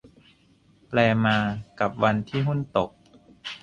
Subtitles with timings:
[0.87, 1.37] แปลมา
[1.79, 2.89] กับวันที่หุ้นตก